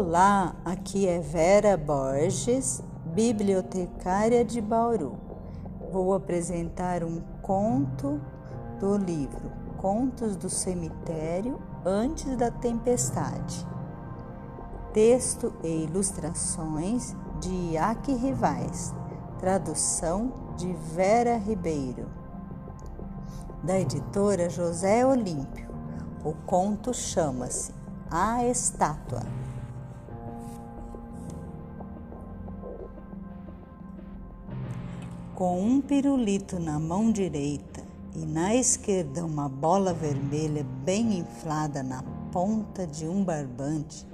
Olá, 0.00 0.54
aqui 0.64 1.08
é 1.08 1.18
Vera 1.18 1.76
Borges, 1.76 2.80
bibliotecária 3.04 4.44
de 4.44 4.60
Bauru. 4.60 5.18
Vou 5.90 6.14
apresentar 6.14 7.02
um 7.02 7.20
conto 7.42 8.20
do 8.78 8.96
livro 8.96 9.50
Contos 9.76 10.36
do 10.36 10.48
Cemitério 10.48 11.60
Antes 11.84 12.36
da 12.36 12.48
Tempestade. 12.48 13.66
Texto 14.92 15.52
e 15.64 15.82
ilustrações 15.82 17.16
de 17.40 17.72
Iaque 17.72 18.14
Rivais, 18.14 18.94
tradução 19.40 20.32
de 20.56 20.72
Vera 20.94 21.36
Ribeiro, 21.36 22.06
da 23.64 23.80
editora 23.80 24.48
José 24.48 25.04
Olímpio. 25.04 25.68
O 26.24 26.34
conto 26.46 26.94
chama-se 26.94 27.74
A 28.08 28.44
Estátua. 28.44 29.47
Com 35.38 35.62
um 35.62 35.80
pirulito 35.80 36.58
na 36.58 36.80
mão 36.80 37.12
direita 37.12 37.80
e 38.12 38.26
na 38.26 38.56
esquerda 38.56 39.24
uma 39.24 39.48
bola 39.48 39.94
vermelha 39.94 40.66
bem 40.84 41.20
inflada 41.20 41.80
na 41.80 42.02
ponta 42.32 42.84
de 42.84 43.06
um 43.06 43.22
barbante, 43.22 44.04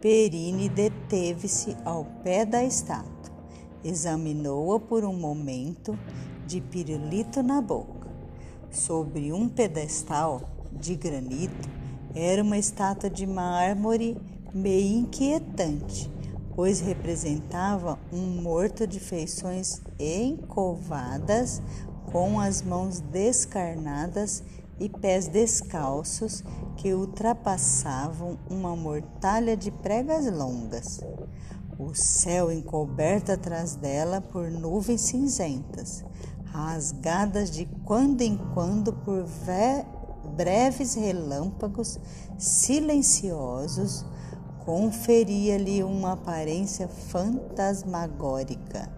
Perini 0.00 0.68
deteve-se 0.68 1.76
ao 1.84 2.04
pé 2.22 2.44
da 2.44 2.62
estátua, 2.62 3.34
examinou-a 3.82 4.78
por 4.78 5.04
um 5.04 5.12
momento, 5.12 5.98
de 6.46 6.60
pirulito 6.60 7.42
na 7.42 7.60
boca. 7.60 8.08
Sobre 8.70 9.32
um 9.32 9.48
pedestal 9.48 10.42
de 10.70 10.94
granito 10.94 11.68
era 12.14 12.40
uma 12.40 12.56
estátua 12.56 13.10
de 13.10 13.26
mármore 13.26 14.16
meio 14.54 14.98
inquietante 14.98 16.11
pois 16.54 16.80
representava 16.80 17.98
um 18.12 18.42
morto 18.42 18.86
de 18.86 19.00
feições 19.00 19.80
encovadas, 19.98 21.62
com 22.10 22.38
as 22.38 22.62
mãos 22.62 23.00
descarnadas 23.00 24.42
e 24.78 24.88
pés 24.88 25.28
descalços 25.28 26.42
que 26.76 26.92
ultrapassavam 26.92 28.38
uma 28.50 28.76
mortalha 28.76 29.56
de 29.56 29.70
pregas 29.70 30.26
longas. 30.30 31.00
O 31.78 31.94
céu 31.94 32.52
encoberto 32.52 33.32
atrás 33.32 33.74
dela 33.74 34.20
por 34.20 34.50
nuvens 34.50 35.00
cinzentas, 35.00 36.04
rasgadas 36.44 37.50
de 37.50 37.66
quando 37.84 38.20
em 38.20 38.36
quando 38.52 38.92
por 38.92 39.24
breves 40.36 40.94
relâmpagos 40.94 41.98
silenciosos, 42.38 44.04
conferia-lhe 44.64 45.82
uma 45.82 46.12
aparência 46.12 46.86
fantasmagórica. 46.86 48.88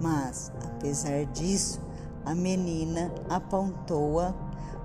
Mas, 0.00 0.50
apesar 0.64 1.26
disso, 1.26 1.80
a 2.24 2.34
menina 2.34 3.12
apontou-a 3.28 4.34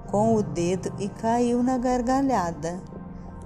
com 0.08 0.36
o 0.36 0.44
dedo 0.44 0.92
e 1.00 1.08
caiu 1.08 1.64
na 1.64 1.78
gargalhada. 1.78 2.82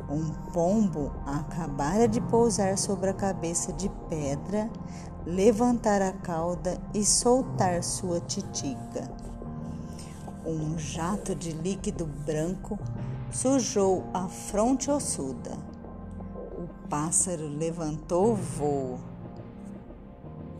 Um 0.09 0.31
pombo 0.51 1.13
acabara 1.25 2.07
de 2.07 2.19
pousar 2.19 2.77
sobre 2.77 3.11
a 3.11 3.13
cabeça 3.13 3.71
de 3.71 3.87
pedra, 4.09 4.69
levantar 5.25 6.01
a 6.01 6.11
cauda 6.11 6.77
e 6.93 7.05
soltar 7.05 7.83
sua 7.83 8.19
titica. 8.19 9.09
Um 10.45 10.77
jato 10.79 11.35
de 11.35 11.51
líquido 11.51 12.07
branco 12.25 12.79
sujou 13.31 14.03
a 14.13 14.27
fronte 14.27 14.89
ossuda 14.89 15.70
pássaro 16.91 17.47
levantou 17.47 18.35
voo. 18.35 18.99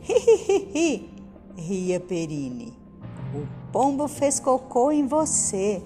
Hi, 0.08 1.10
ria 1.54 2.00
Perine. 2.00 2.72
O 3.34 3.70
pombo 3.70 4.08
fez 4.08 4.40
cocô 4.40 4.90
em 4.90 5.06
você. 5.06 5.82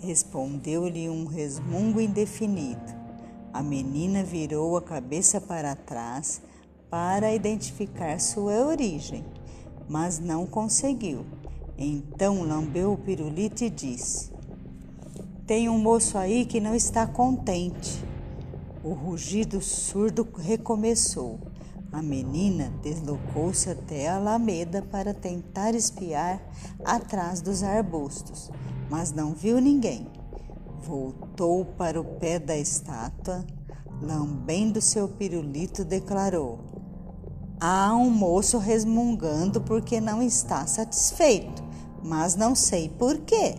Respondeu-lhe 0.00 1.08
um 1.08 1.26
resmungo 1.26 2.00
indefinido. 2.00 2.92
A 3.52 3.62
menina 3.62 4.24
virou 4.24 4.76
a 4.76 4.82
cabeça 4.82 5.40
para 5.40 5.76
trás 5.76 6.42
para 6.90 7.32
identificar 7.32 8.18
sua 8.18 8.66
origem, 8.66 9.24
mas 9.88 10.18
não 10.18 10.44
conseguiu. 10.44 11.24
Então 11.78 12.42
lambeu 12.42 12.94
o 12.94 12.98
pirulito 12.98 13.62
e 13.62 13.70
disse: 13.70 14.32
Tem 15.46 15.68
um 15.68 15.78
moço 15.78 16.18
aí 16.18 16.44
que 16.44 16.58
não 16.58 16.74
está 16.74 17.06
contente. 17.06 18.05
O 18.86 18.92
rugido 18.92 19.60
surdo 19.60 20.28
recomeçou. 20.38 21.40
A 21.90 22.00
menina 22.00 22.72
deslocou-se 22.84 23.68
até 23.68 24.06
a 24.06 24.14
alameda 24.14 24.80
para 24.80 25.12
tentar 25.12 25.74
espiar 25.74 26.40
atrás 26.84 27.40
dos 27.40 27.64
arbustos, 27.64 28.48
mas 28.88 29.10
não 29.10 29.34
viu 29.34 29.60
ninguém. 29.60 30.06
Voltou 30.82 31.64
para 31.64 32.00
o 32.00 32.04
pé 32.04 32.38
da 32.38 32.56
estátua, 32.56 33.44
lambendo 34.00 34.80
seu 34.80 35.08
pirulito, 35.08 35.84
declarou: 35.84 36.60
Há 37.58 37.92
um 37.92 38.08
moço 38.08 38.56
resmungando 38.56 39.60
porque 39.62 40.00
não 40.00 40.22
está 40.22 40.64
satisfeito, 40.64 41.60
mas 42.04 42.36
não 42.36 42.54
sei 42.54 42.88
por 42.88 43.18
quê. 43.18 43.56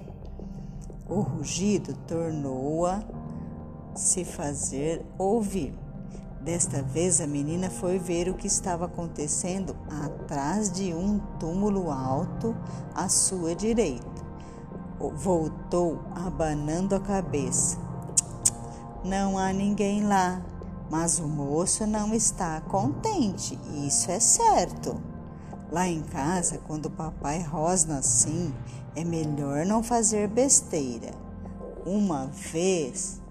O 1.10 1.20
rugido 1.20 1.94
tornou-a 2.08 3.17
se 3.98 4.24
fazer 4.24 5.06
ouvir. 5.18 5.74
Desta 6.42 6.82
vez 6.82 7.20
a 7.20 7.28
menina 7.28 7.70
foi 7.70 8.00
ver 8.00 8.30
o 8.30 8.34
que 8.34 8.48
estava 8.48 8.86
acontecendo 8.86 9.76
atrás 10.06 10.72
de 10.72 10.94
um 10.94 11.20
túmulo 11.40 11.92
alto 11.92 12.56
à 12.96 13.10
sua 13.10 13.54
direita. 13.54 14.08
Voltou 14.98 16.00
abanando 16.16 16.96
a 16.96 17.00
cabeça. 17.00 17.78
Não 19.04 19.38
há 19.38 19.52
ninguém 19.52 20.04
lá, 20.08 20.42
mas 20.90 21.20
o 21.20 21.28
moço 21.28 21.86
não 21.86 22.14
está 22.14 22.62
contente, 22.62 23.60
isso 23.86 24.10
é 24.10 24.20
certo. 24.20 25.02
Lá 25.72 25.88
em 25.88 26.02
casa, 26.02 26.60
quando 26.66 26.86
o 26.86 26.92
papai 26.92 27.42
rosna 27.42 27.98
assim, 27.98 28.54
é 28.96 29.04
melhor 29.04 29.66
não 29.66 29.84
fazer 29.84 30.30
besteira. 30.30 31.12
Uma 31.86 32.28
vez 32.28 33.22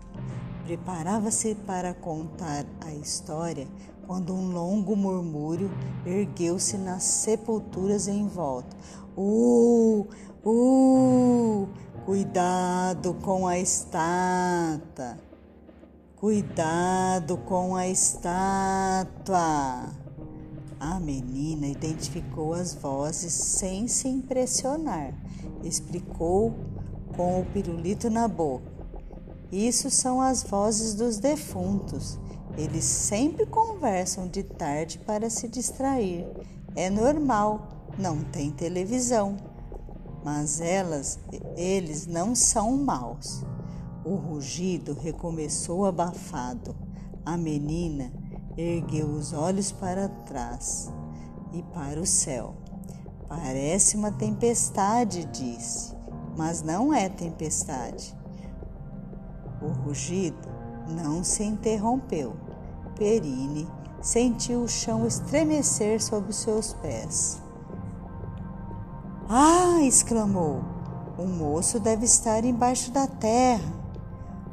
Preparava-se 0.66 1.54
para 1.54 1.94
contar 1.94 2.66
a 2.84 2.93
história 2.93 3.69
quando 4.04 4.34
um 4.34 4.50
longo 4.50 4.97
murmúrio 4.97 5.71
ergueu-se 6.04 6.77
nas 6.77 7.04
sepulturas 7.04 8.09
em 8.09 8.27
volta. 8.27 8.77
Uh, 9.16 10.09
uh, 10.44 11.69
cuidado 12.04 13.15
com 13.15 13.47
a 13.47 13.56
estátua. 13.60 15.16
Cuidado 16.16 17.37
com 17.37 17.77
a 17.77 17.87
estátua. 17.87 19.84
A 20.81 20.98
menina 20.98 21.69
identificou 21.69 22.54
as 22.54 22.75
vozes 22.75 23.33
sem 23.33 23.87
se 23.87 24.09
impressionar. 24.09 25.15
Explicou 25.62 26.53
com 27.16 27.41
o 27.41 27.47
pirulito 27.47 28.10
na 28.10 28.27
boca. 28.27 28.75
Isso 29.53 29.91
são 29.91 30.21
as 30.21 30.43
vozes 30.43 30.95
dos 30.95 31.19
defuntos. 31.19 32.19
Eles 32.57 32.84
sempre 32.84 33.47
conversam 33.47 34.27
de 34.27 34.43
tarde 34.43 34.99
para 34.99 35.31
se 35.31 35.47
distrair. 35.47 36.27
É 36.75 36.91
normal, 36.91 37.69
não 37.98 38.22
tem 38.25 38.51
televisão. 38.51 39.37
Mas 40.25 40.60
elas, 40.60 41.19
eles 41.57 42.07
não 42.07 42.34
são 42.34 42.77
maus. 42.77 43.45
O 44.04 44.15
rugido 44.15 44.95
recomeçou 44.95 45.87
abafado. 45.87 46.75
A 47.25 47.37
menina 47.37 48.13
ergueu 48.57 49.07
os 49.09 49.33
olhos 49.33 49.71
para 49.71 50.09
trás 50.09 50.92
e 51.53 51.63
para 51.63 52.01
o 52.01 52.07
céu. 52.07 52.54
Parece 53.28 53.97
uma 53.97 54.10
tempestade, 54.13 55.25
disse, 55.27 55.95
mas 56.37 56.63
não 56.63 56.95
é 56.95 57.09
tempestade. 57.09 58.16
O 59.66 59.84
rugido 59.84 60.48
não 60.89 61.24
se 61.24 61.42
interrompeu. 61.42 62.34
Perine 62.97 63.66
sentiu 64.01 64.63
o 64.63 64.68
chão 64.68 65.07
estremecer 65.07 66.01
sob 66.01 66.30
os 66.30 66.36
seus 66.36 66.72
pés. 66.74 67.42
Ah! 69.28 69.83
exclamou. 69.83 70.60
O 71.18 71.27
moço 71.27 71.80
deve 71.80 72.04
estar 72.04 72.45
embaixo 72.45 72.92
da 72.92 73.09
terra. 73.09 73.72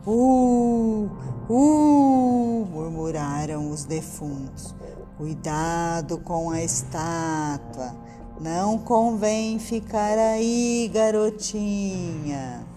Uh! 0.06 1.10
Uh! 1.48 2.68
murmuraram 2.72 3.70
os 3.70 3.84
defuntos. 3.86 4.74
Cuidado 5.18 6.18
com 6.18 6.50
a 6.50 6.64
estátua. 6.64 7.96
Não 8.42 8.80
convém 8.80 9.60
ficar 9.60 10.18
aí, 10.18 10.90
garotinha. 10.92 12.73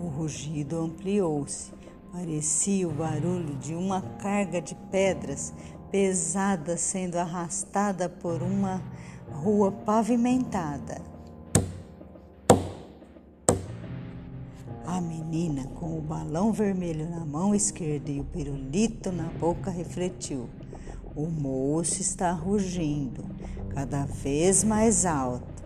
O 0.00 0.06
rugido 0.06 0.80
ampliou-se. 0.80 1.70
Parecia 2.10 2.88
o 2.88 2.90
barulho 2.90 3.54
de 3.56 3.74
uma 3.74 4.00
carga 4.00 4.58
de 4.58 4.74
pedras 4.90 5.52
pesadas 5.90 6.80
sendo 6.80 7.16
arrastada 7.16 8.08
por 8.08 8.42
uma 8.42 8.82
rua 9.30 9.70
pavimentada. 9.70 11.02
A 14.86 15.02
menina, 15.02 15.66
com 15.78 15.98
o 15.98 16.00
balão 16.00 16.50
vermelho 16.50 17.08
na 17.10 17.24
mão 17.26 17.54
esquerda 17.54 18.10
e 18.10 18.20
o 18.20 18.24
pirulito 18.24 19.12
na 19.12 19.24
boca, 19.38 19.70
refletiu. 19.70 20.48
O 21.14 21.26
moço 21.26 22.00
está 22.00 22.32
rugindo, 22.32 23.22
cada 23.74 24.06
vez 24.06 24.64
mais 24.64 25.04
alto. 25.04 25.62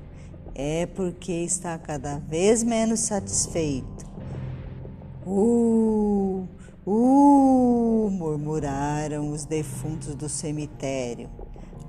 É 0.57 0.87
porque 0.87 1.33
está 1.33 1.79
cada 1.79 2.19
vez 2.19 2.65
menos 2.65 3.01
satisfeito. 3.01 4.14
Uh, 5.27 6.47
uh, 6.87 8.11
murmuraram 8.11 9.31
os 9.31 9.47
defuntos 9.47 10.15
do 10.15 10.29
cemitério. 10.29 11.31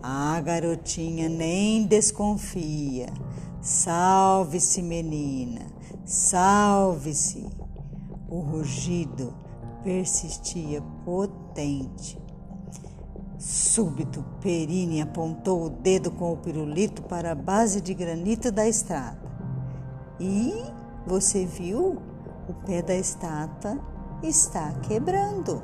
A 0.02 0.40
garotinha 0.40 1.28
nem 1.28 1.86
desconfia. 1.86 3.08
Salve-se, 3.62 4.82
menina, 4.82 5.66
salve-se. 6.06 7.46
O 8.30 8.40
rugido 8.40 9.34
persistia 9.84 10.82
potente. 11.04 12.18
Súbito, 13.38 14.24
Perini 14.40 15.02
apontou 15.02 15.66
o 15.66 15.70
dedo 15.70 16.10
com 16.10 16.32
o 16.32 16.38
pirulito 16.38 17.04
para 17.04 17.34
a 17.34 17.36
base 17.36 17.82
de 17.82 17.94
granito 17.94 18.52
da 18.52 18.68
estrada. 18.68 19.20
E 20.20 20.54
você 21.06 21.46
viu? 21.46 22.02
O 22.48 22.54
pé 22.54 22.82
da 22.84 22.94
estátua 22.94 23.80
está 24.22 24.72
quebrando. 24.84 25.64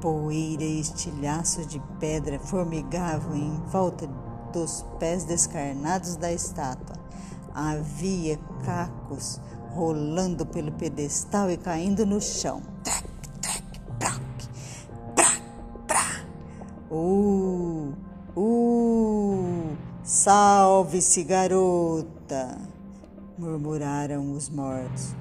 Poeira 0.00 0.64
e 0.64 0.80
estilhaços 0.80 1.66
de 1.66 1.78
pedra 2.00 2.38
formigavam 2.40 3.36
em 3.36 3.62
volta 3.66 4.08
dos 4.50 4.84
pés 4.98 5.24
descarnados 5.24 6.16
da 6.16 6.32
estátua. 6.32 6.96
Havia 7.54 8.38
cacos 8.64 9.40
rolando 9.74 10.46
pelo 10.46 10.72
pedestal 10.72 11.50
e 11.50 11.58
caindo 11.58 12.06
no 12.06 12.20
chão. 12.20 12.62
Trec, 12.82 13.04
trec, 13.42 13.80
prac, 13.98 14.20
pra, 15.14 15.30
pra. 15.86 16.24
Uh, 16.90 17.92
uh, 18.34 19.76
salve-se, 20.02 21.24
garota, 21.24 22.58
murmuraram 23.38 24.32
os 24.32 24.48
mortos. 24.48 25.14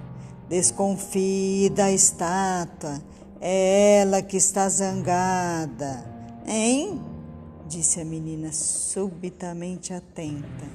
Desconfie 0.51 1.69
da 1.69 1.89
estátua 1.93 3.01
é 3.39 4.01
ela 4.01 4.21
que 4.21 4.35
está 4.35 4.67
zangada, 4.67 6.05
hein? 6.45 7.01
Disse 7.69 8.01
a 8.01 8.03
menina 8.03 8.51
subitamente 8.51 9.93
atenta. 9.93 10.67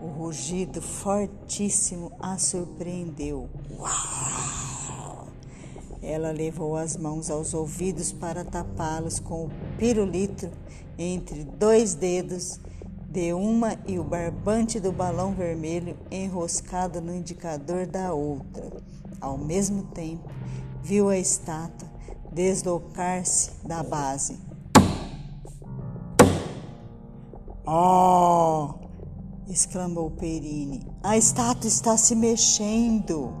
O 0.00 0.06
rugido 0.06 0.80
fortíssimo 0.80 2.12
a 2.20 2.38
surpreendeu. 2.38 3.48
Uau! 3.76 5.26
Ela 6.00 6.30
levou 6.30 6.76
as 6.76 6.96
mãos 6.96 7.30
aos 7.30 7.52
ouvidos 7.52 8.12
para 8.12 8.44
tapá-los 8.44 9.18
com 9.18 9.46
o 9.46 9.50
pirulito 9.76 10.48
entre 10.96 11.42
dois 11.42 11.94
dedos 11.94 12.60
de 13.14 13.32
uma 13.32 13.78
e 13.86 13.96
o 13.96 14.02
barbante 14.02 14.80
do 14.80 14.90
balão 14.90 15.34
vermelho 15.34 15.96
enroscado 16.10 17.00
no 17.00 17.14
indicador 17.14 17.86
da 17.86 18.12
outra. 18.12 18.72
Ao 19.20 19.38
mesmo 19.38 19.84
tempo, 19.84 20.28
viu 20.82 21.08
a 21.08 21.16
estátua 21.16 21.88
deslocar-se 22.32 23.52
da 23.64 23.84
base. 23.84 24.36
Oh! 27.64 28.74
exclamou 29.48 30.10
Perini. 30.10 30.84
A 31.00 31.16
estátua 31.16 31.68
está 31.68 31.96
se 31.96 32.16
mexendo. 32.16 33.32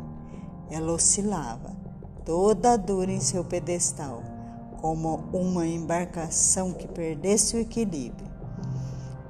Ela 0.70 0.92
oscilava, 0.92 1.76
toda 2.24 2.78
dura 2.78 3.10
em 3.10 3.20
seu 3.20 3.44
pedestal, 3.44 4.22
como 4.80 5.16
uma 5.32 5.66
embarcação 5.66 6.72
que 6.72 6.86
perdesse 6.86 7.56
o 7.56 7.58
equilíbrio. 7.58 8.33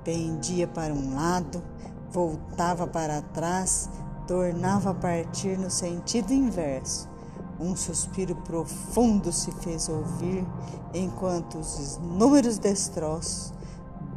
Pendia 0.05 0.69
para 0.69 0.93
um 0.93 1.15
lado, 1.15 1.63
voltava 2.11 2.87
para 2.87 3.23
trás, 3.23 3.89
tornava 4.27 4.91
a 4.91 4.95
partir 4.95 5.59
no 5.59 5.71
sentido 5.71 6.33
inverso 6.33 7.09
um 7.59 7.75
suspiro 7.77 8.37
profundo 8.37 9.33
se 9.33 9.51
fez 9.53 9.89
ouvir 9.89 10.47
enquanto 10.93 11.59
os 11.59 11.97
inúmeros 11.97 12.59
destroços 12.59 13.55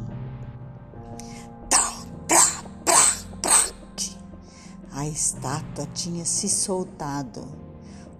A 4.91 5.07
estátua 5.07 5.85
tinha 5.93 6.25
se 6.25 6.49
soltado. 6.49 7.66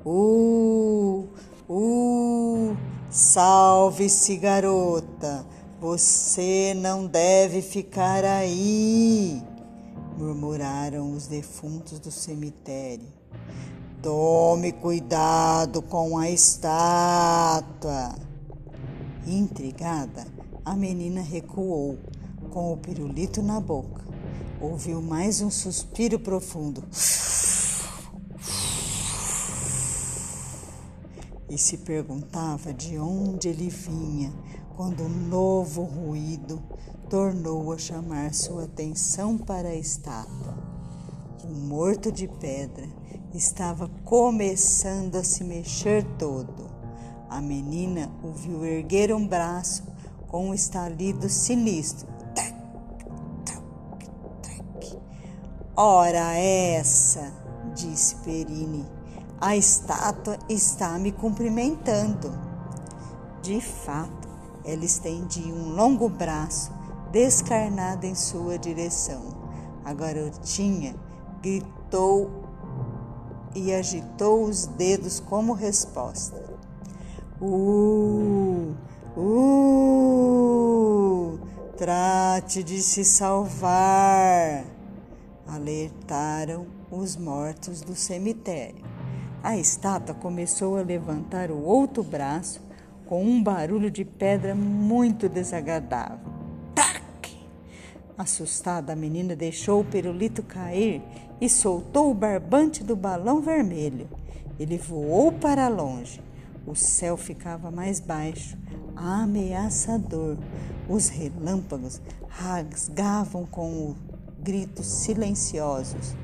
Uh, 0.09 1.27
uh, 1.67 2.77
salve-se, 3.09 4.37
garota! 4.37 5.45
Você 5.81 6.73
não 6.77 7.05
deve 7.05 7.61
ficar 7.61 8.23
aí, 8.23 9.43
murmuraram 10.17 11.11
os 11.11 11.27
defuntos 11.27 11.99
do 11.99 12.09
cemitério. 12.09 13.05
Tome 14.01 14.71
cuidado 14.71 15.81
com 15.81 16.17
a 16.17 16.31
estátua. 16.31 18.15
Intrigada, 19.25 20.25
a 20.63 20.73
menina 20.73 21.19
recuou, 21.19 21.97
com 22.49 22.71
o 22.71 22.77
pirulito 22.77 23.43
na 23.43 23.59
boca. 23.59 24.05
Ouviu 24.61 25.01
mais 25.01 25.41
um 25.41 25.51
suspiro 25.51 26.17
profundo. 26.17 26.81
E 31.49 31.57
se 31.57 31.77
perguntava 31.77 32.73
de 32.73 32.99
onde 32.99 33.47
ele 33.47 33.69
vinha 33.69 34.33
quando 34.75 35.03
um 35.03 35.27
novo 35.27 35.83
ruído 35.83 36.61
tornou 37.09 37.71
a 37.71 37.77
chamar 37.77 38.33
sua 38.33 38.65
atenção 38.65 39.37
para 39.37 39.69
a 39.69 39.75
estátua. 39.75 40.57
O 41.43 41.47
morto 41.47 42.11
de 42.11 42.27
pedra 42.27 42.87
estava 43.33 43.89
começando 44.03 45.15
a 45.15 45.23
se 45.23 45.43
mexer 45.43 46.03
todo. 46.17 46.69
A 47.29 47.41
menina 47.41 48.11
o 48.23 48.31
viu 48.31 48.65
erguer 48.65 49.13
um 49.13 49.25
braço 49.25 49.83
com 50.27 50.49
um 50.49 50.53
estalido 50.53 51.29
sinistro. 51.29 52.07
Tac, 52.35 52.53
tac, 53.45 54.09
tac. 54.41 54.99
Ora 55.75 56.35
essa, 56.37 57.33
disse 57.73 58.15
Perini, 58.17 58.85
a 59.39 59.55
estátua 59.55 60.37
está 60.49 60.97
me 60.97 61.11
cumprimentando. 61.11 62.31
De 63.41 63.61
fato, 63.61 64.27
ela 64.65 64.83
estendia 64.83 65.53
um 65.53 65.75
longo 65.75 66.09
braço 66.09 66.71
descarnado 67.11 68.05
em 68.05 68.15
sua 68.15 68.57
direção. 68.57 69.21
A 69.85 69.93
garotinha 69.93 70.95
gritou 71.41 72.31
e 73.55 73.71
agitou 73.73 74.43
os 74.43 74.65
dedos 74.65 75.19
como 75.19 75.53
resposta. 75.53 76.43
Uh, 77.39 78.75
uh, 79.15 79.77
trate 81.77 82.63
de 82.63 82.81
se 82.81 83.05
salvar, 83.05 84.65
alertaram 85.47 86.65
os 86.91 87.15
mortos 87.15 87.81
do 87.81 87.95
cemitério. 87.95 88.96
A 89.47 89.55
estátua 89.55 90.13
começou 90.13 90.75
a 90.75 90.81
levantar 90.81 91.51
o 91.51 91.63
outro 91.63 92.03
braço 92.03 92.59
com 93.05 93.23
um 93.23 93.41
barulho 93.41 93.89
de 93.89 94.03
pedra 94.03 94.53
muito 94.53 95.29
desagradável. 95.29 96.19
Tac! 96.75 97.31
Assustada, 98.17 98.91
a 98.91 98.95
menina 98.95 99.37
deixou 99.37 99.79
o 99.79 99.85
pirulito 99.85 100.43
cair 100.43 101.01
e 101.39 101.47
soltou 101.47 102.11
o 102.11 102.13
barbante 102.13 102.83
do 102.83 102.93
balão 102.93 103.39
vermelho. 103.39 104.09
Ele 104.59 104.77
voou 104.77 105.31
para 105.31 105.69
longe. 105.69 106.21
O 106.65 106.75
céu 106.75 107.15
ficava 107.15 107.71
mais 107.71 108.01
baixo, 108.01 108.57
ameaçador. 108.97 110.35
Os 110.89 111.07
relâmpagos 111.07 112.01
rasgavam 112.27 113.45
com 113.45 113.95
gritos 114.43 114.87
silenciosos. 114.87 116.17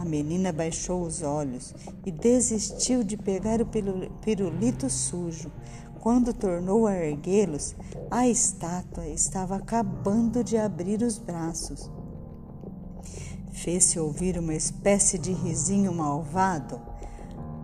A 0.00 0.04
menina 0.06 0.50
baixou 0.50 1.02
os 1.02 1.20
olhos 1.20 1.74
e 2.06 2.10
desistiu 2.10 3.04
de 3.04 3.18
pegar 3.18 3.60
o 3.60 3.66
pirulito 4.22 4.88
sujo. 4.88 5.52
Quando 6.00 6.32
tornou 6.32 6.86
a 6.86 6.96
erguê-los, 6.96 7.76
a 8.10 8.26
estátua 8.26 9.06
estava 9.08 9.56
acabando 9.56 10.42
de 10.42 10.56
abrir 10.56 11.02
os 11.02 11.18
braços. 11.18 11.90
fez-se 13.52 14.00
ouvir 14.00 14.38
uma 14.38 14.54
espécie 14.54 15.18
de 15.18 15.34
risinho 15.34 15.92
malvado, 15.92 16.80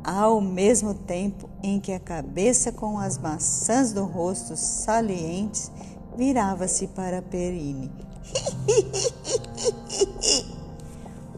ao 0.05 0.39
mesmo 0.39 0.93
tempo 0.93 1.49
em 1.63 1.81
que 1.81 1.93
a 1.93 1.99
cabeça 1.99 2.71
com 2.71 2.99
as 2.99 3.17
maçãs 3.17 3.95
do 3.95 4.05
rosto 4.05 4.59
salientes 4.59 5.73
virava-se 6.15 6.87
para 6.89 7.23
Perine. 7.23 7.91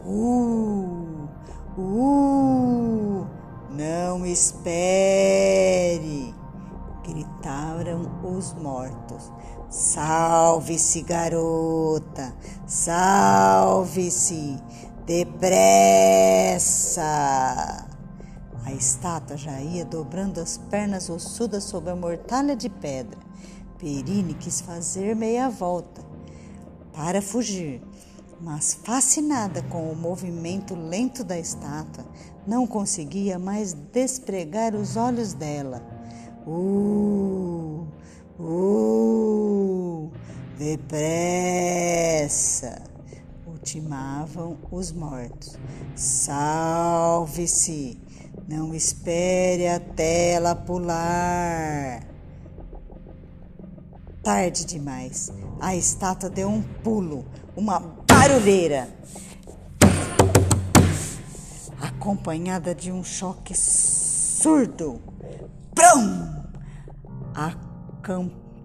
uh, 0.09 1.29
uh, 1.77 3.27
não 3.71 4.25
espere! 4.25 5.49
gritaram 7.09 8.09
os 8.23 8.53
mortos. 8.53 9.31
Salve-se, 9.69 11.01
garota! 11.01 12.33
Salve-se! 12.65 14.57
Depressa! 15.05 16.67
A 18.65 18.73
estátua 18.73 19.37
já 19.37 19.59
ia 19.61 19.85
dobrando 19.85 20.39
as 20.39 20.57
pernas 20.57 21.09
ossudas 21.09 21.63
sobre 21.63 21.91
a 21.91 21.95
mortalha 21.95 22.55
de 22.55 22.69
pedra. 22.69 23.19
Perine 23.77 24.33
quis 24.35 24.61
fazer 24.61 25.15
meia 25.15 25.49
volta 25.49 26.01
para 26.93 27.21
fugir, 27.21 27.81
mas 28.41 28.79
fascinada 28.83 29.61
com 29.63 29.91
o 29.91 29.95
movimento 29.95 30.75
lento 30.75 31.23
da 31.23 31.37
estátua, 31.37 32.05
não 32.47 32.65
conseguia 32.65 33.37
mais 33.37 33.73
despregar 33.73 34.73
os 34.75 34.95
olhos 34.95 35.33
dela. 35.33 35.83
Uh! 36.47 37.85
Uh! 38.39 40.09
Depressa! 40.57 42.81
Ultimavam 43.45 44.57
os 44.71 44.91
mortos. 44.91 45.57
Salve-se! 45.95 47.99
Não 48.47 48.73
espere 48.73 49.67
até 49.67 50.31
ela 50.31 50.55
pular. 50.55 52.03
Tarde 54.23 54.65
demais. 54.65 55.31
A 55.59 55.75
estátua 55.75 56.29
deu 56.29 56.49
um 56.49 56.61
pulo, 56.61 57.25
uma 57.55 57.98
barulheira, 58.29 58.87
acompanhada 61.81 62.75
de 62.75 62.91
um 62.91 63.03
choque 63.03 63.57
surdo. 63.57 65.01
Prum! 65.73 66.37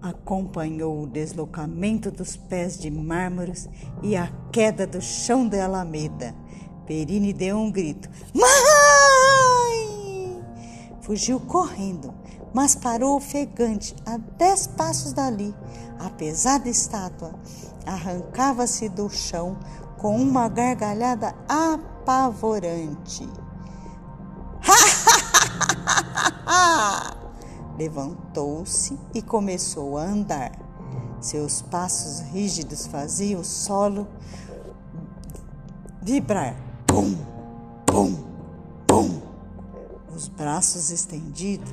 Acompanhou 0.03 1.01
o 1.01 1.07
deslocamento 1.07 2.11
dos 2.11 2.37
pés 2.37 2.77
de 2.77 2.91
mármores 2.91 3.67
e 4.03 4.15
a 4.15 4.31
queda 4.51 4.85
do 4.85 5.01
chão 5.01 5.47
da 5.47 5.65
alameda. 5.65 6.35
Perine 6.85 7.33
deu 7.33 7.57
um 7.57 7.71
grito: 7.71 8.07
Mãe! 8.35 8.45
Fugiu 11.01 11.39
correndo, 11.39 12.13
mas 12.55 12.73
parou 12.73 13.17
ofegante 13.17 13.93
a 14.05 14.15
dez 14.15 14.65
passos 14.65 15.11
dali. 15.11 15.53
A 15.99 16.09
pesada 16.09 16.69
estátua 16.69 17.33
arrancava-se 17.85 18.87
do 18.87 19.09
chão 19.09 19.57
com 19.97 20.15
uma 20.15 20.47
gargalhada 20.47 21.35
apavorante. 21.49 23.27
Levantou-se 27.77 28.97
e 29.13 29.21
começou 29.21 29.97
a 29.97 30.03
andar. 30.03 30.53
Seus 31.19 31.61
passos 31.61 32.21
rígidos 32.21 32.87
faziam 32.87 33.41
o 33.41 33.43
solo 33.43 34.07
vibrar. 36.01 36.55
Pum, 36.87 37.17
pum, 37.85 38.15
pum. 38.87 39.21
Os 40.15 40.29
braços 40.29 40.89
estendidos 40.89 41.69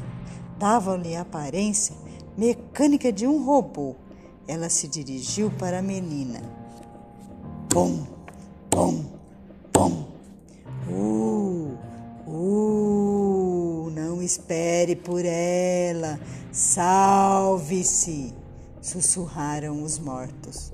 davam-lhe 0.63 1.17
a 1.17 1.23
aparência 1.23 1.93
mecânica 2.39 3.13
de 3.13 3.27
um 3.27 3.45
robô. 3.45 3.97
Ela 4.47 4.69
se 4.69 4.87
dirigiu 4.87 5.51
para 5.51 5.81
a 5.81 5.83
menina. 5.83 6.41
Pum, 7.69 8.07
pum, 8.71 9.05
pum. 9.73 10.07
Uh, 10.89 11.77
uh, 12.29 13.91
não 13.91 14.23
espere 14.23 14.95
por 14.95 15.25
ela. 15.25 16.21
Salve-se, 16.53 18.33
sussurraram 18.81 19.83
os 19.83 19.99
mortos. 19.99 20.73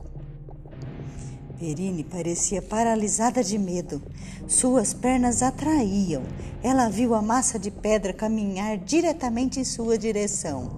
Perine 1.59 2.05
parecia 2.05 2.63
paralisada 2.63 3.43
de 3.43 3.59
medo. 3.59 4.01
Suas 4.47 4.95
pernas 4.95 5.43
atraíam. 5.43 6.23
Ela 6.63 6.89
viu 6.89 7.17
a 7.17 7.23
massa 7.23 7.59
de 7.59 7.69
pedra 7.69 8.13
caminhar 8.13 8.79
diretamente 8.79 9.59
em 9.59 9.65
sua 9.65 9.99
direção. 9.99 10.71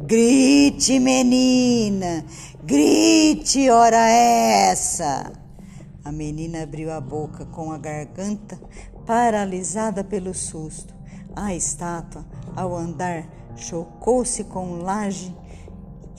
Grite, 0.00 0.98
menina! 0.98 2.24
Grite, 2.64 3.70
ora 3.70 4.08
essa! 4.08 5.32
A 6.04 6.10
menina 6.10 6.64
abriu 6.64 6.90
a 6.92 7.00
boca 7.00 7.46
com 7.46 7.70
a 7.70 7.78
garganta 7.78 8.60
paralisada 9.06 10.02
pelo 10.02 10.34
susto. 10.34 10.92
A 11.36 11.54
estátua, 11.54 12.26
ao 12.56 12.74
andar, 12.74 13.28
chocou-se 13.56 14.42
com 14.44 14.82
laje 14.82 15.32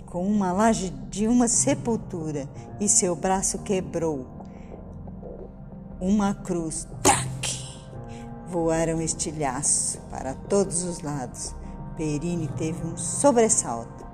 com 0.08 0.26
uma 0.26 0.52
laje 0.52 0.90
de 1.10 1.28
uma 1.28 1.48
sepultura 1.48 2.50
e 2.80 2.88
seu 2.88 3.16
braço 3.16 3.60
quebrou. 3.60 4.26
Uma 6.00 6.34
cruz, 6.34 6.88
tac! 7.04 7.28
Voaram 8.48 9.02
estilhaços 9.02 10.00
para 10.10 10.34
todos 10.34 10.84
os 10.84 11.02
lados. 11.02 11.54
Perine 11.98 12.48
teve 12.58 12.86
um 12.86 12.96
sobressalto. 12.96 14.06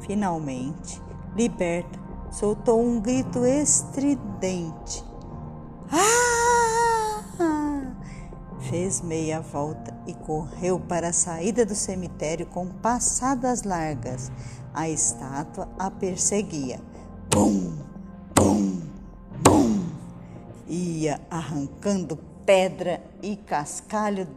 Finalmente, 0.00 1.00
liberta, 1.34 1.98
soltou 2.30 2.82
um 2.82 3.00
grito 3.00 3.44
estridente. 3.46 5.04
Ah! 5.90 6.18
Fez 8.68 9.00
meia 9.00 9.40
volta 9.40 9.96
e 10.06 10.12
correu 10.12 10.78
para 10.78 11.08
a 11.08 11.12
saída 11.12 11.64
do 11.64 11.74
cemitério 11.74 12.44
com 12.44 12.66
passadas 12.66 13.62
largas 13.62 14.30
a 14.78 14.88
estátua 14.88 15.68
a 15.76 15.90
perseguia. 15.90 16.80
Bum, 17.28 17.76
bum, 18.32 18.80
bum. 19.42 19.84
Ia 20.68 21.20
arrancando 21.28 22.16
pedra 22.46 23.02
e 23.20 23.34
cascalho 23.34 24.28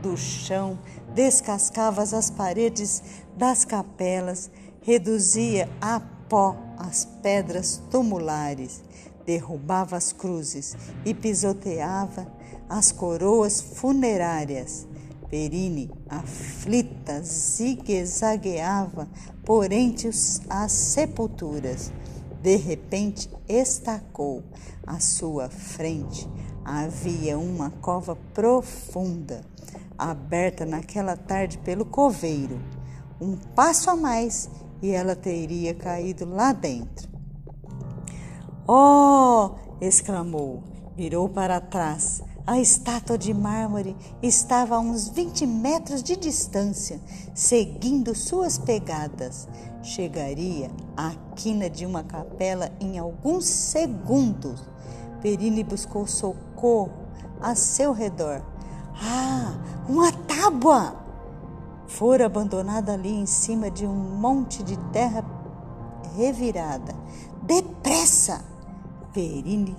do 0.00 0.16
chão, 0.16 0.78
descascava 1.14 2.00
as 2.00 2.30
paredes 2.30 3.02
das 3.36 3.66
capelas, 3.66 4.50
reduzia 4.80 5.68
a 5.82 6.00
pó 6.30 6.56
as 6.78 7.04
pedras 7.04 7.82
tumulares, 7.90 8.82
derrubava 9.26 9.98
as 9.98 10.14
cruzes 10.14 10.78
e 11.04 11.12
pisoteava 11.12 12.26
as 12.70 12.90
coroas 12.90 13.60
funerárias. 13.60 14.86
Perine, 15.30 15.88
aflita, 16.08 17.22
zigue-zagueava 17.22 19.08
por 19.44 19.70
entre 19.70 20.08
as 20.08 20.72
sepulturas. 20.72 21.92
De 22.42 22.56
repente, 22.56 23.30
estacou 23.48 24.42
à 24.84 24.98
sua 24.98 25.48
frente. 25.48 26.28
Havia 26.64 27.38
uma 27.38 27.70
cova 27.70 28.16
profunda, 28.34 29.42
aberta 29.96 30.66
naquela 30.66 31.16
tarde 31.16 31.58
pelo 31.58 31.84
coveiro. 31.84 32.60
Um 33.20 33.36
passo 33.36 33.88
a 33.88 33.94
mais 33.94 34.50
e 34.82 34.90
ela 34.90 35.14
teria 35.14 35.74
caído 35.74 36.28
lá 36.28 36.52
dentro. 36.52 37.08
Oh! 38.66 39.50
exclamou, 39.80 40.62
virou 40.96 41.28
para 41.28 41.60
trás 41.60 42.22
a 42.50 42.58
estátua 42.58 43.16
de 43.16 43.32
mármore 43.32 43.96
estava 44.20 44.74
a 44.74 44.80
uns 44.80 45.08
20 45.08 45.46
metros 45.46 46.02
de 46.02 46.16
distância, 46.16 47.00
seguindo 47.32 48.12
suas 48.12 48.58
pegadas. 48.58 49.46
Chegaria 49.84 50.68
à 50.96 51.12
quina 51.36 51.70
de 51.70 51.86
uma 51.86 52.02
capela 52.02 52.72
em 52.80 52.98
alguns 52.98 53.44
segundos. 53.44 54.64
Perine 55.22 55.62
buscou 55.62 56.08
socorro 56.08 56.90
a 57.40 57.54
seu 57.54 57.92
redor. 57.92 58.42
Ah, 59.00 59.54
uma 59.88 60.10
tábua! 60.10 60.96
Fora 61.86 62.26
abandonada 62.26 62.94
ali 62.94 63.14
em 63.14 63.26
cima 63.26 63.70
de 63.70 63.86
um 63.86 63.94
monte 63.94 64.64
de 64.64 64.76
terra 64.90 65.24
revirada. 66.16 66.96
Depressa! 67.44 68.49
Perine 69.12 69.76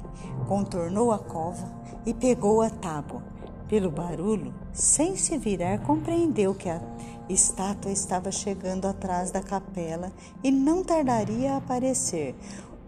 contornou 0.47 1.11
a 1.11 1.19
cova 1.19 1.67
e 2.05 2.13
pegou 2.13 2.61
a 2.61 2.69
tábua. 2.69 3.23
Pelo 3.67 3.89
barulho, 3.89 4.53
sem 4.73 5.15
se 5.15 5.37
virar, 5.37 5.79
compreendeu 5.79 6.53
que 6.53 6.67
a 6.67 6.81
estátua 7.29 7.91
estava 7.91 8.29
chegando 8.29 8.85
atrás 8.85 9.31
da 9.31 9.41
capela 9.41 10.11
e 10.43 10.51
não 10.51 10.83
tardaria 10.83 11.53
a 11.53 11.57
aparecer. 11.57 12.35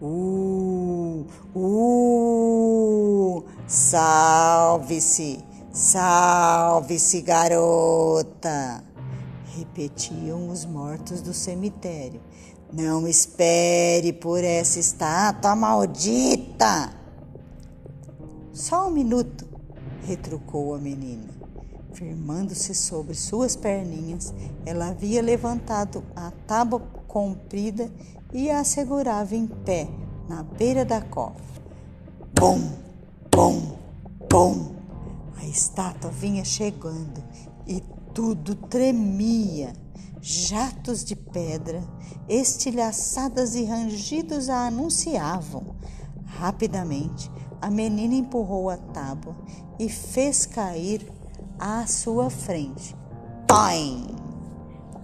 Uh, 0.02 1.24
uh, 1.54 3.44
salve-se, 3.66 5.42
salve-se, 5.72 7.22
garota! 7.22 8.84
Repetiam 9.56 10.50
os 10.50 10.66
mortos 10.66 11.22
do 11.22 11.32
cemitério. 11.32 12.20
Não 12.76 13.06
espere 13.06 14.12
por 14.12 14.42
essa 14.42 14.80
estátua 14.80 15.54
maldita! 15.54 16.92
Só 18.52 18.88
um 18.88 18.90
minuto, 18.90 19.46
retrucou 20.04 20.74
a 20.74 20.78
menina. 20.78 21.28
Firmando-se 21.92 22.74
sobre 22.74 23.14
suas 23.14 23.54
perninhas, 23.54 24.34
ela 24.66 24.88
havia 24.88 25.22
levantado 25.22 26.02
a 26.16 26.32
tábua 26.48 26.80
comprida 27.06 27.88
e 28.32 28.50
a 28.50 28.64
segurava 28.64 29.36
em 29.36 29.46
pé 29.46 29.88
na 30.28 30.42
beira 30.42 30.84
da 30.84 31.00
cova. 31.00 31.36
Bom, 32.34 32.60
bom, 33.30 33.78
bom! 34.28 34.74
A 35.36 35.46
estátua 35.46 36.10
vinha 36.10 36.44
chegando 36.44 37.22
e 37.68 37.80
tudo 38.12 38.56
tremia. 38.56 39.83
Jatos 40.26 41.04
de 41.04 41.14
pedra, 41.14 41.84
estilhaçadas 42.26 43.54
e 43.54 43.66
rangidos 43.66 44.48
a 44.48 44.68
anunciavam. 44.68 45.76
Rapidamente, 46.24 47.30
a 47.60 47.70
menina 47.70 48.14
empurrou 48.14 48.70
a 48.70 48.78
tábua 48.78 49.36
e 49.78 49.86
fez 49.86 50.46
cair 50.46 51.06
à 51.58 51.86
sua 51.86 52.30
frente. 52.30 52.96
Toim! 53.46 54.16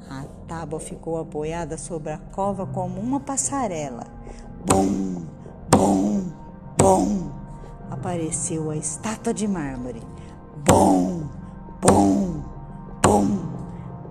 A 0.08 0.24
tábua 0.48 0.80
ficou 0.80 1.18
apoiada 1.18 1.76
sobre 1.76 2.12
a 2.12 2.18
cova 2.18 2.66
como 2.66 2.98
uma 2.98 3.20
passarela. 3.20 4.06
Bum, 4.64 5.26
bum, 5.70 6.32
bum! 6.78 7.30
Apareceu 7.90 8.70
a 8.70 8.76
estátua 8.78 9.34
de 9.34 9.46
mármore. 9.46 10.00
Bum, 10.66 11.28
bum! 11.82 12.19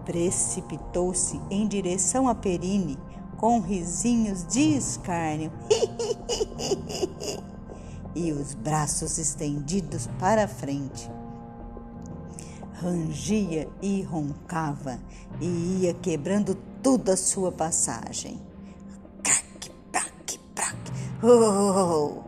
Precipitou-se 0.10 1.40
em 1.52 1.68
direção 1.68 2.28
a 2.28 2.34
Perine 2.34 2.98
com 3.38 3.60
risinhos 3.60 4.44
de 4.44 4.76
escárnio. 4.76 5.52
e 8.16 8.32
os 8.32 8.56
braços 8.56 9.20
estendidos 9.20 10.10
para 10.20 10.46
a 10.46 10.48
frente 10.48 11.08
rangia 12.82 13.70
e 13.84 14.02
roncava 14.02 15.00
e 15.40 15.82
ia 15.82 15.94
quebrando 15.94 16.58
tudo 16.82 17.12
a 17.12 17.18
sua 17.18 17.52
passagem. 17.52 18.42
Crac, 19.22 19.70
prac, 19.92 20.40
prac. 20.56 20.76
Oh! 21.22 22.24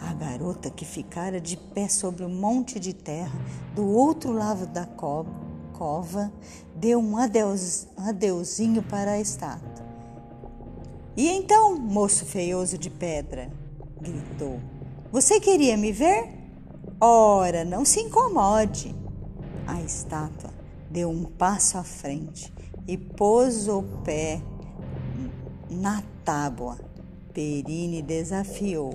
A 0.00 0.12
garota 0.14 0.70
que 0.70 0.84
ficara 0.84 1.40
de 1.40 1.56
pé 1.56 1.88
sobre 1.88 2.24
um 2.24 2.34
monte 2.34 2.80
de 2.80 2.92
terra 2.92 3.38
do 3.76 3.86
outro 3.86 4.32
lado 4.32 4.66
da 4.66 4.84
cova 4.84 5.51
deu 6.74 6.98
um 6.98 7.16
adeus, 7.16 7.86
adeuzinho 7.96 8.82
para 8.82 9.12
a 9.12 9.20
estátua. 9.20 9.86
E 11.16 11.28
então, 11.28 11.76
moço 11.76 12.24
feioso 12.24 12.78
de 12.78 12.88
pedra, 12.88 13.50
gritou, 14.00 14.58
você 15.12 15.38
queria 15.38 15.76
me 15.76 15.92
ver? 15.92 16.32
Ora, 16.98 17.64
não 17.64 17.84
se 17.84 18.00
incomode. 18.00 18.94
A 19.66 19.80
estátua 19.82 20.50
deu 20.90 21.10
um 21.10 21.24
passo 21.24 21.76
à 21.76 21.84
frente 21.84 22.52
e 22.88 22.96
pôs 22.96 23.68
o 23.68 23.82
pé 24.02 24.40
na 25.70 26.02
tábua. 26.24 26.78
Perine 27.34 28.00
desafiou. 28.00 28.94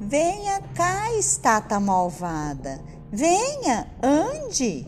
Venha 0.00 0.60
cá, 0.74 1.12
estátua 1.14 1.78
malvada. 1.78 2.80
Venha, 3.12 3.86
ande. 4.02 4.86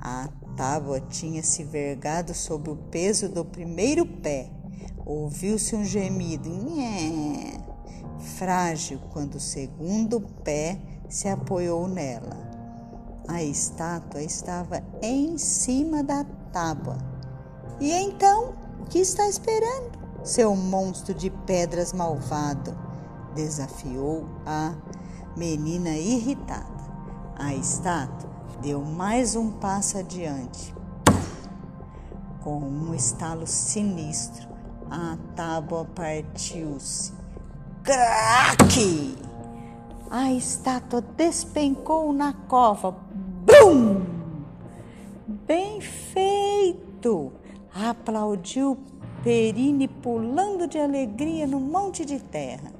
A 0.00 0.28
tábua 0.60 1.00
tinha 1.00 1.42
se 1.42 1.64
vergado 1.64 2.34
sob 2.34 2.68
o 2.68 2.76
peso 2.76 3.30
do 3.30 3.42
primeiro 3.46 4.04
pé. 4.04 4.50
Ouviu-se 5.06 5.74
um 5.74 5.82
gemido, 5.82 6.50
Nhé. 6.50 7.58
frágil, 8.36 9.00
quando 9.10 9.36
o 9.36 9.40
segundo 9.40 10.20
pé 10.44 10.78
se 11.08 11.28
apoiou 11.28 11.88
nela. 11.88 12.36
A 13.26 13.42
estátua 13.42 14.22
estava 14.22 14.82
em 15.00 15.38
cima 15.38 16.02
da 16.02 16.24
tábua. 16.52 16.98
E 17.80 17.90
então, 17.90 18.52
o 18.80 18.84
que 18.84 18.98
está 18.98 19.26
esperando, 19.30 19.98
seu 20.22 20.54
monstro 20.54 21.14
de 21.14 21.30
pedras 21.30 21.94
malvado? 21.94 22.76
Desafiou 23.34 24.26
a 24.44 24.74
menina 25.34 25.96
irritada. 25.96 26.68
A 27.36 27.54
estátua 27.54 28.29
deu 28.60 28.82
mais 28.82 29.34
um 29.34 29.50
passo 29.50 29.98
adiante. 29.98 30.74
Com 32.42 32.58
um 32.58 32.94
estalo 32.94 33.46
sinistro, 33.46 34.48
a 34.90 35.16
tábua 35.34 35.86
partiu-se. 35.94 37.12
Craque! 37.82 39.16
A 40.10 40.32
estátua 40.32 41.00
despencou 41.00 42.12
na 42.12 42.32
cova 42.32 42.92
Bum! 42.92 44.04
Bem 45.46 45.80
feito! 45.80 47.32
Aplaudiu 47.74 48.76
Perine 49.22 49.86
pulando 49.86 50.66
de 50.66 50.78
alegria 50.78 51.46
no 51.46 51.60
monte 51.60 52.04
de 52.04 52.18
terra. 52.18 52.72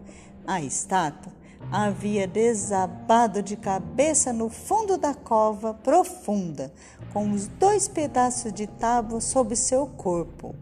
A 0.47 0.61
estátua 0.61 1.33
havia 1.71 2.27
desabado 2.27 3.43
de 3.43 3.57
cabeça 3.57 4.33
no 4.33 4.49
fundo 4.49 4.99
da 4.99 5.15
cova 5.15 5.73
profunda, 5.73 6.73
com 7.13 7.31
os 7.31 7.47
dois 7.47 7.87
pedaços 7.87 8.53
de 8.53 8.67
tábua 8.67 9.21
sob 9.21 9.55
seu 9.55 9.87
corpo. 9.87 10.55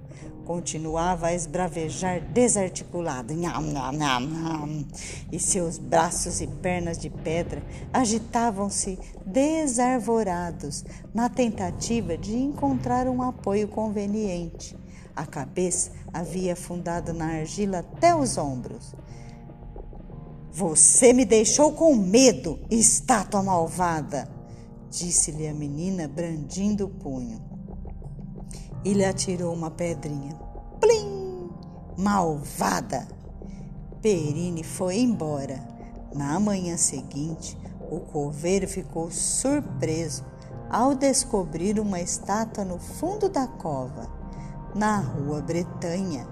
Continuava 0.44 1.26
a 1.26 1.34
esbravejar 1.34 2.22
desarticulado, 2.32 3.34
nham, 3.34 3.60
nham, 3.60 3.92
nham, 3.92 4.86
e 5.30 5.38
seus 5.38 5.76
braços 5.76 6.40
e 6.40 6.46
pernas 6.46 6.96
de 6.96 7.10
pedra 7.10 7.62
agitavam-se 7.92 8.98
desarvorados 9.26 10.86
na 11.12 11.28
tentativa 11.28 12.16
de 12.16 12.34
encontrar 12.34 13.06
um 13.08 13.22
apoio 13.22 13.68
conveniente. 13.68 14.74
A 15.14 15.26
cabeça 15.26 15.90
havia 16.14 16.54
afundado 16.54 17.12
na 17.12 17.26
argila 17.26 17.80
até 17.80 18.16
os 18.16 18.38
ombros. 18.38 18.94
Você 20.58 21.12
me 21.12 21.24
deixou 21.24 21.70
com 21.70 21.94
medo, 21.94 22.58
estátua 22.68 23.40
malvada, 23.44 24.28
disse-lhe 24.90 25.46
a 25.46 25.54
menina, 25.54 26.08
brandindo 26.08 26.86
o 26.86 26.88
punho 26.88 27.40
e 28.84 28.92
lhe 28.92 29.04
atirou 29.04 29.54
uma 29.54 29.70
pedrinha. 29.70 30.36
Plim! 30.80 31.48
Malvada! 31.96 33.06
Perine 34.02 34.64
foi 34.64 34.98
embora. 34.98 35.60
Na 36.12 36.40
manhã 36.40 36.76
seguinte, 36.76 37.56
o 37.88 38.00
coveiro 38.00 38.66
ficou 38.66 39.12
surpreso 39.12 40.24
ao 40.68 40.92
descobrir 40.92 41.78
uma 41.78 42.00
estátua 42.00 42.64
no 42.64 42.80
fundo 42.80 43.28
da 43.28 43.46
cova. 43.46 44.10
Na 44.74 44.98
rua 44.98 45.40
Bretanha, 45.40 46.26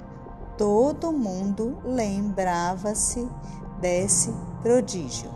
todo 0.58 1.12
mundo 1.12 1.78
lembrava-se 1.84 3.24
desse 3.80 4.32
prodígio. 4.62 5.30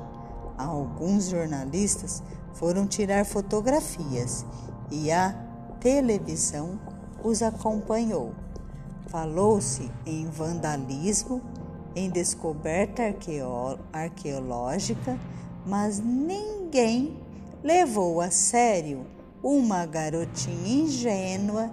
Alguns 0.57 1.29
jornalistas 1.29 2.23
foram 2.53 2.87
tirar 2.87 3.25
fotografias 3.25 4.45
e 4.91 5.11
a 5.11 5.35
televisão 5.81 6.79
os 7.23 7.43
acompanhou. 7.43 8.35
Falou-se 9.09 9.91
em 10.05 10.27
vandalismo, 10.27 11.41
em 11.97 12.11
descoberta 12.11 13.03
arqueológica, 13.93 15.19
mas 15.67 15.99
ninguém 15.99 17.19
levou 17.63 18.21
a 18.21 18.31
sério 18.31 19.07
uma 19.43 19.87
garotinha 19.87 20.85
ingênua 20.85 21.71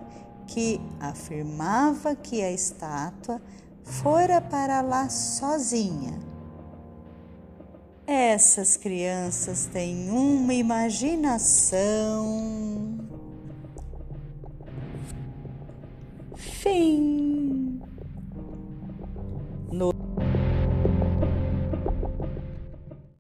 que 0.47 0.80
afirmava 0.99 2.15
que 2.15 2.41
a 2.41 2.51
estátua 2.51 3.41
fora 3.84 4.41
para 4.41 4.82
lá 4.82 5.10
sozinha. 5.10 6.17
Essas 8.08 8.78
crianças 8.78 9.65
têm 9.65 10.10
uma 10.10 10.54
imaginação. 10.54 11.76
Fim. 16.38 17.37